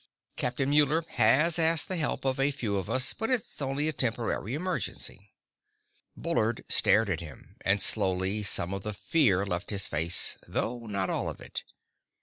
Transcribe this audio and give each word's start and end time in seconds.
Captain 0.35 0.71
Muller 0.71 1.03
has 1.09 1.59
asked 1.59 1.87
the 1.87 1.95
help 1.95 2.25
of 2.25 2.39
a 2.39 2.49
few 2.49 2.75
of 2.77 2.89
us, 2.89 3.13
but 3.13 3.29
it's 3.29 3.61
only 3.61 3.87
a 3.87 3.93
temporary 3.93 4.55
emergency." 4.55 5.29
Bullard 6.17 6.65
stared 6.67 7.07
at 7.07 7.19
him, 7.19 7.55
and 7.63 7.79
slowly 7.83 8.41
some 8.41 8.73
of 8.73 8.81
the 8.81 8.93
fear 8.93 9.45
left 9.45 9.69
his 9.69 9.85
face 9.85 10.39
though 10.47 10.87
not 10.87 11.11
all 11.11 11.29
of 11.29 11.39
it. 11.39 11.63